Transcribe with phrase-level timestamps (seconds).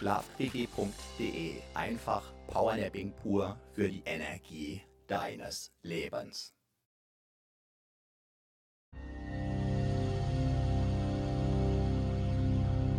[0.00, 1.56] Schlafquickie.de.
[1.74, 6.54] Einfach Powernapping pur für die Energie deines Lebens.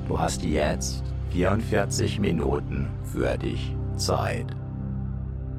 [0.07, 4.45] Du hast jetzt 44 Minuten für dich Zeit.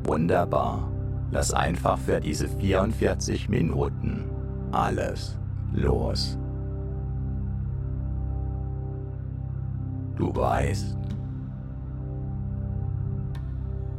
[0.04, 0.92] Wunderbar.
[1.32, 4.30] Lass einfach für diese 44 Minuten
[4.70, 5.36] alles
[5.72, 6.38] los.
[10.16, 10.96] Du weißt,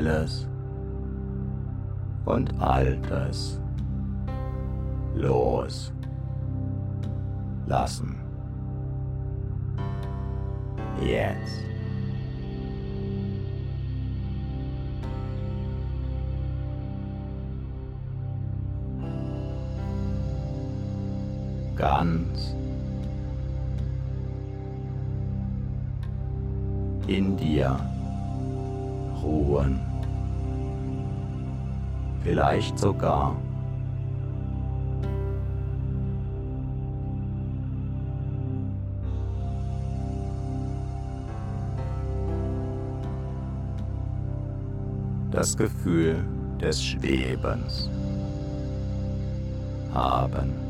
[0.00, 0.48] Alles
[2.24, 3.60] und Altes
[5.14, 5.92] los
[7.66, 8.16] lassen.
[11.02, 11.66] Jetzt.
[21.76, 22.54] Ganz
[27.06, 27.78] in dir
[29.22, 29.89] ruhen
[32.22, 33.36] vielleicht sogar
[45.30, 46.22] das Gefühl
[46.60, 47.88] des Schwebens
[49.94, 50.69] haben.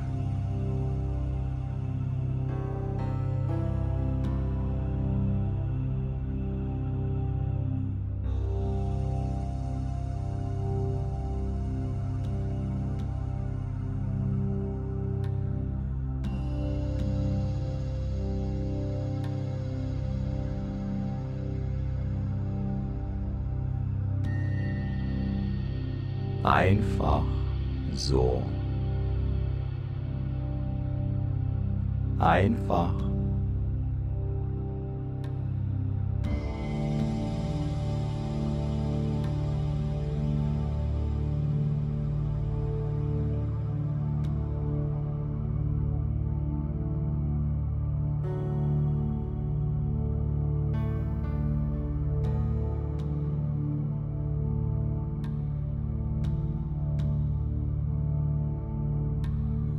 [32.41, 32.95] Einfach.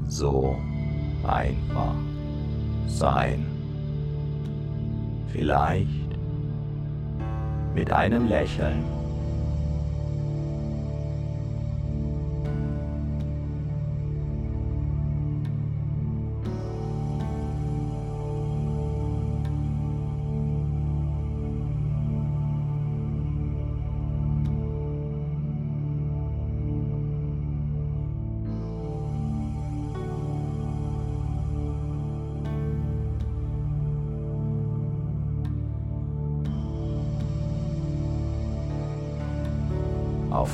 [0.08, 0.54] So
[1.26, 2.11] einfach
[2.92, 3.46] sein.
[5.32, 5.88] Vielleicht
[7.74, 9.01] mit einem Lächeln.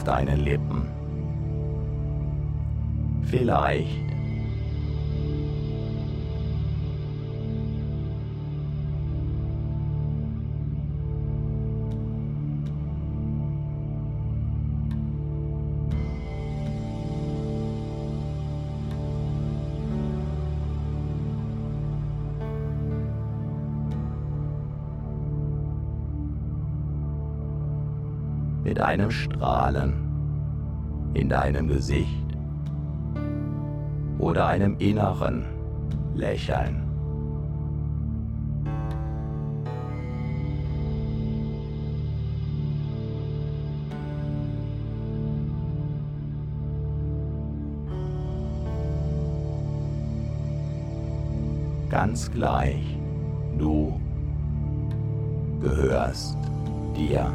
[0.09, 0.87] Deinen Lippen.
[3.31, 4.08] Vielleicht
[31.19, 32.09] in deinem Gesicht
[34.19, 35.45] oder einem inneren
[36.15, 36.85] Lächeln.
[51.91, 52.97] Ganz gleich,
[53.59, 53.99] du
[55.61, 56.37] gehörst
[56.97, 57.33] dir.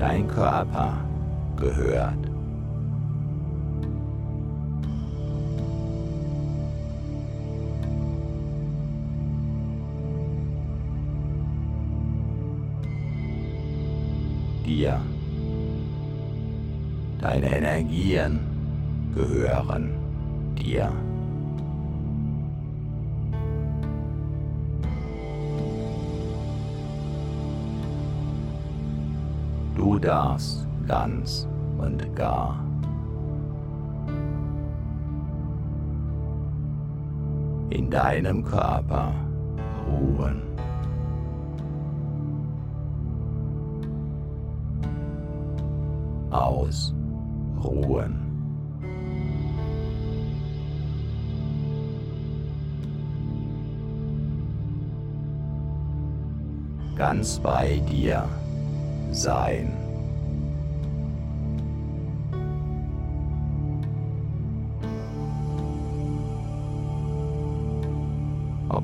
[0.00, 0.94] Dein Körper
[1.56, 2.30] gehört.
[14.70, 15.00] dir.
[17.20, 18.40] Deine Energien
[19.14, 19.90] gehören
[20.56, 20.92] dir.
[30.00, 31.46] Darfst ganz
[31.78, 32.64] und gar
[37.70, 39.12] in deinem Körper
[39.86, 40.42] ruhen.
[46.30, 48.16] Ausruhen.
[56.96, 58.28] Ganz bei dir
[59.10, 59.89] sein.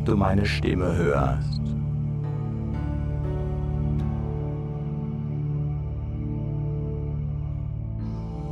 [0.09, 1.61] Du meine Stimme hörst.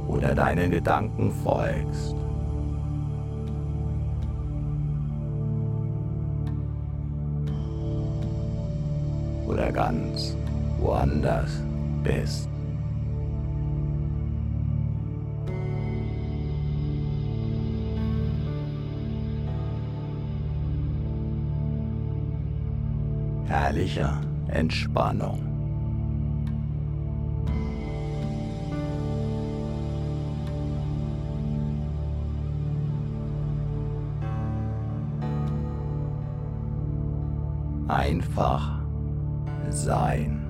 [0.09, 2.17] Oder deinen Gedanken folgst.
[9.47, 10.37] Oder ganz
[10.81, 11.63] woanders
[12.03, 12.54] bist.
[23.75, 25.41] Herrlicher Entspannung.
[37.89, 38.79] Einfach
[39.71, 40.44] sein.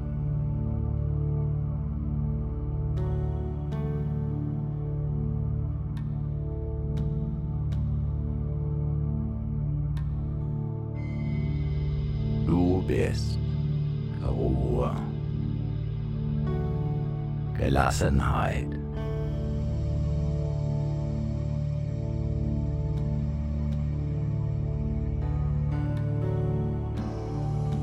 [17.85, 18.67] Gelassenheit.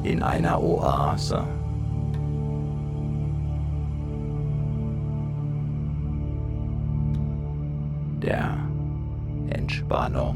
[0.03, 1.43] In einer Oase.
[8.23, 8.57] Der
[9.51, 10.35] Entspannung.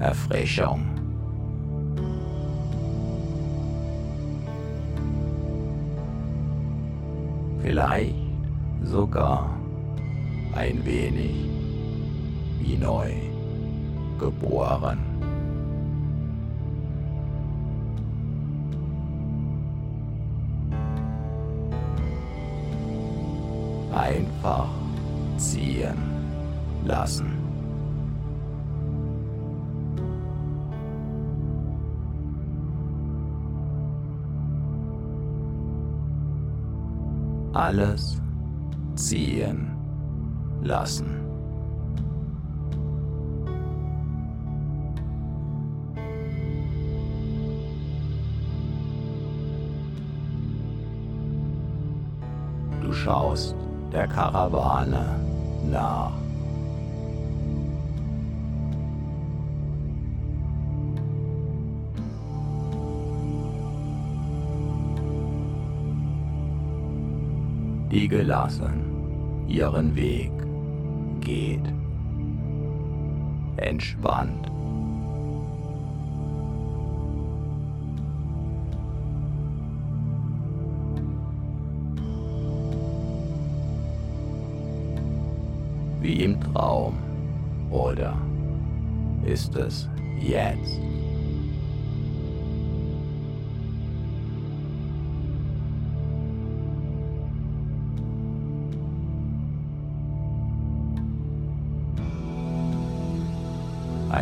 [0.00, 0.93] Erfrischung.
[9.14, 9.48] Sogar
[10.56, 11.48] ein wenig
[12.60, 13.12] wie neu
[14.18, 14.98] geboren.
[23.92, 24.68] Einfach
[25.36, 25.94] ziehen
[26.84, 27.30] lassen.
[37.54, 38.13] alles
[40.64, 41.20] lassen.
[52.82, 53.54] Du schaust
[53.92, 55.04] der Karawane
[55.70, 56.12] nach.
[67.94, 70.32] die gelassen ihren Weg
[71.24, 71.60] geht.
[73.56, 74.50] Entspannt.
[86.00, 86.98] Wie im Traum.
[87.70, 88.14] Oder
[89.24, 89.88] ist es
[90.20, 90.93] jetzt?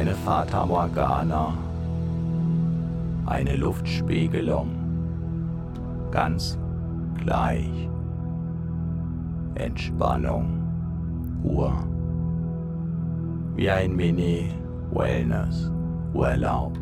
[0.03, 1.55] Eine Fata Morgana,
[3.27, 4.69] eine Luftspiegelung,
[6.11, 6.59] ganz
[7.19, 7.89] gleich.
[9.55, 10.61] Entspannung,
[11.41, 11.73] pur,
[13.55, 16.82] wie ein Mini-Wellness-Urlaub.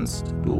[0.00, 0.59] kannst du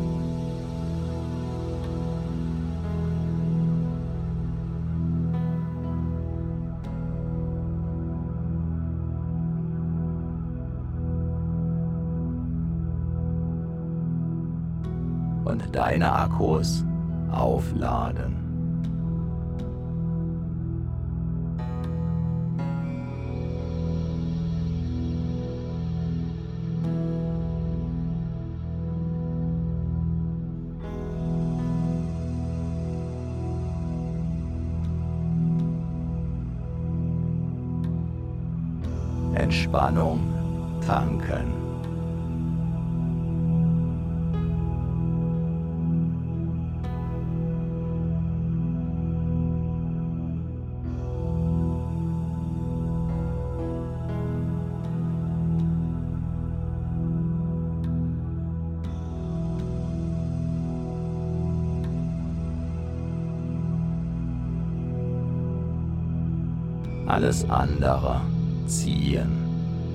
[15.51, 16.85] Und deine Akkus
[17.29, 18.37] aufladen.
[39.35, 40.10] Entspannung
[67.07, 68.21] Alles andere
[68.67, 69.31] ziehen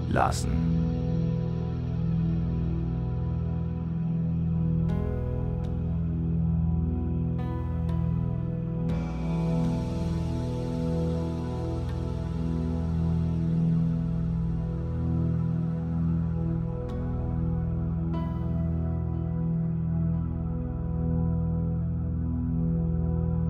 [0.08, 0.66] lassen.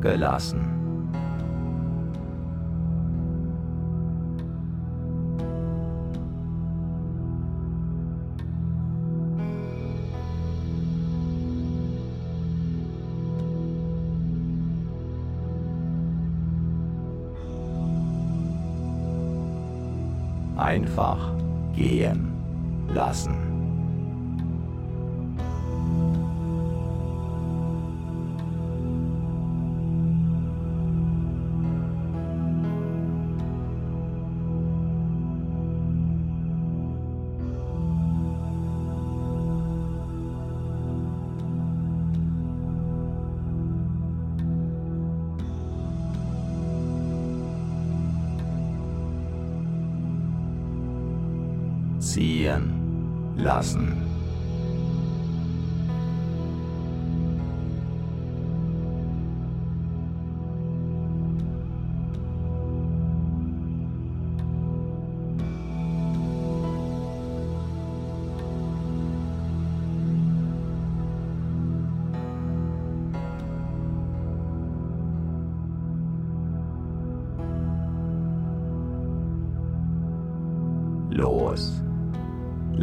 [0.06, 0.65] gelassen.
[20.96, 21.35] Einfach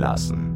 [0.04, 0.53] loslassen.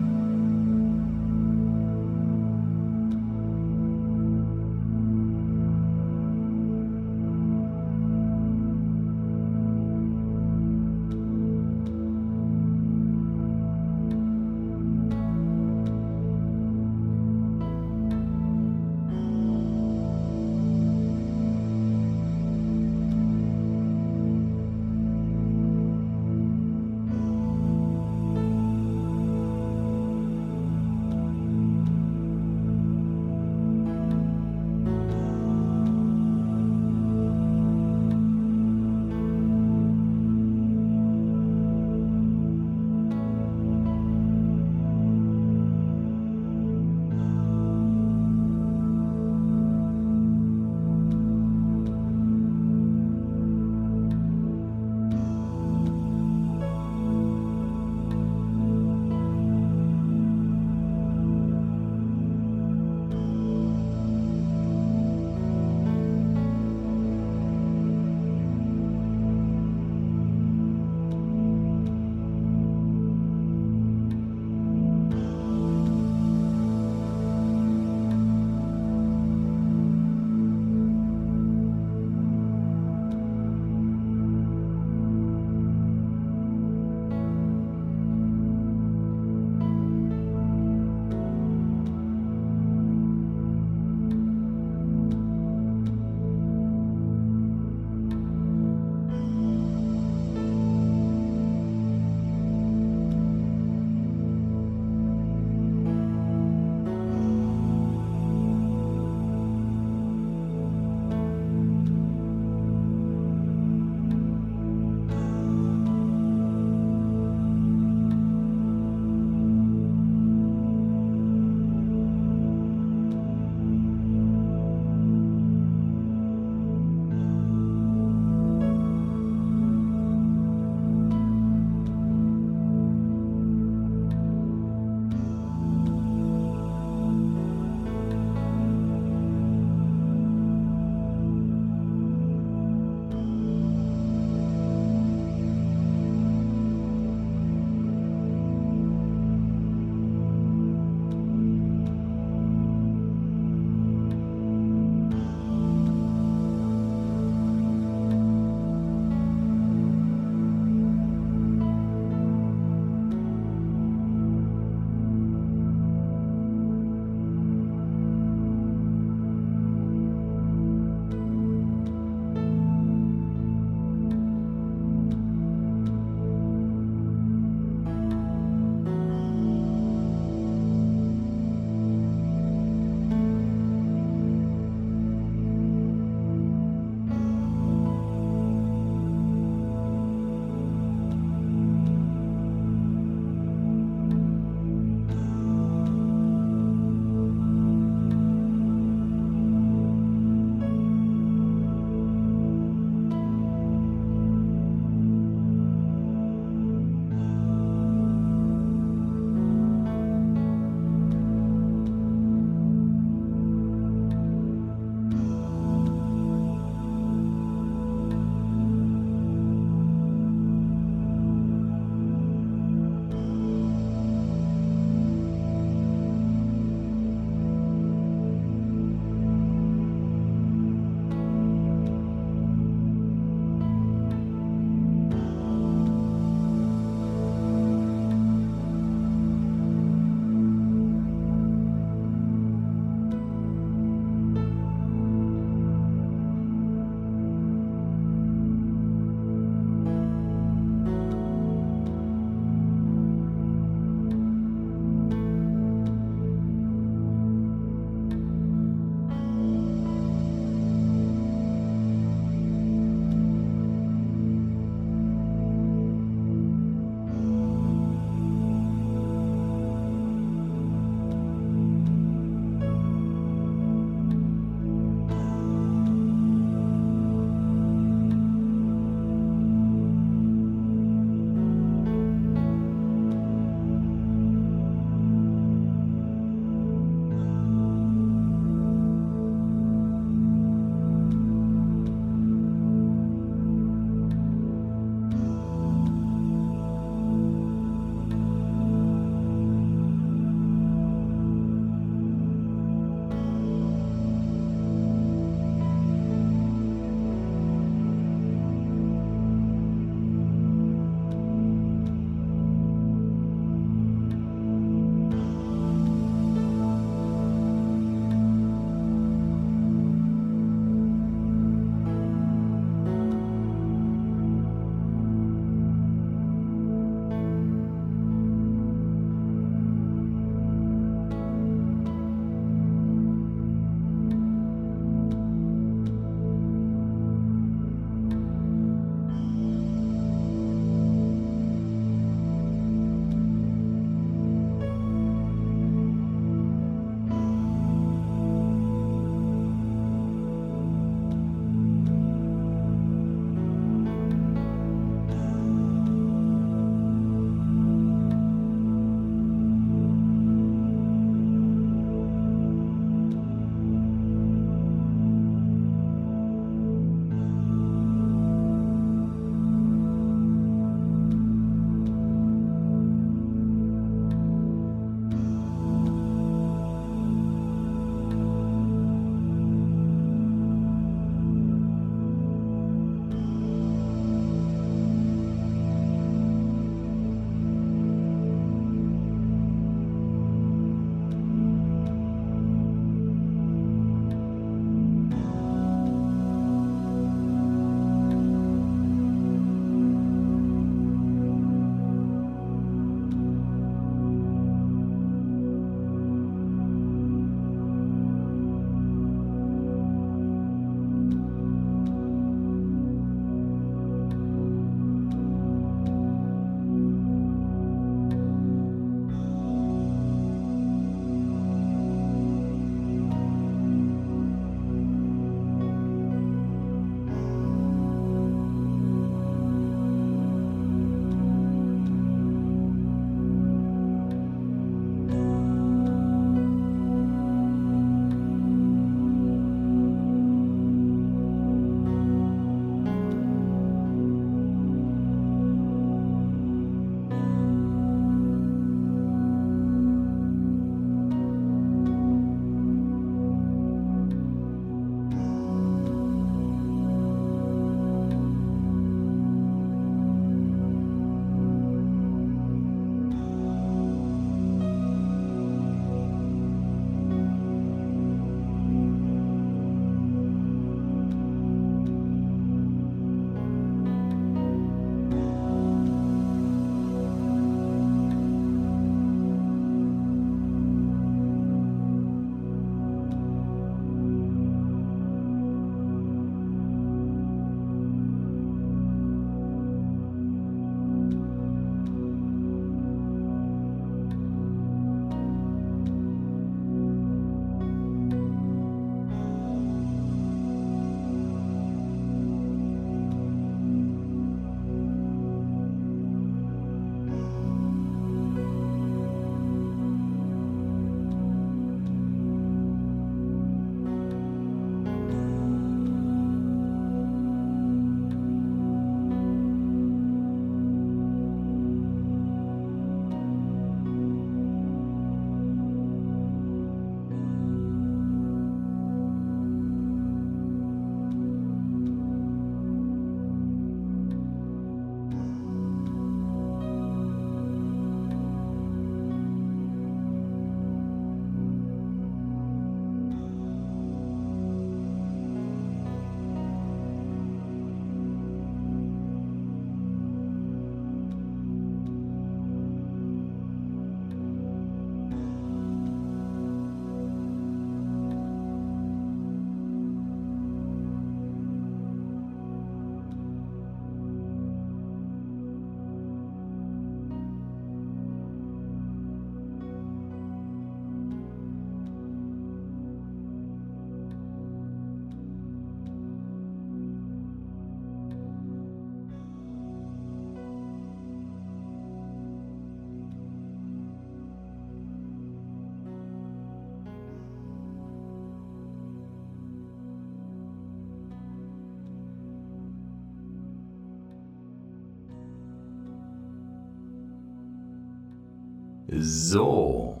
[598.90, 600.00] So.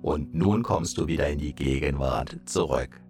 [0.00, 3.00] Und nun kommst du wieder in die Gegenwart zurück.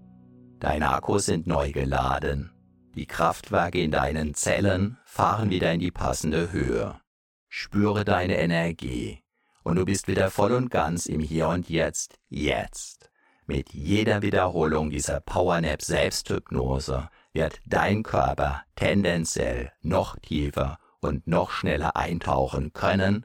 [0.59, 2.51] Deine Akkus sind neu geladen.
[2.97, 7.01] Die Kraftwerke in deinen Zellen fahren wieder in die passende Höhe.
[7.49, 9.23] Spüre deine Energie
[9.63, 13.11] und du bist wieder voll und ganz im Hier und Jetzt, jetzt.
[13.47, 21.97] Mit jeder Wiederholung dieser Powernap Selbsthypnose wird dein Körper tendenziell noch tiefer und noch schneller
[21.97, 23.25] eintauchen können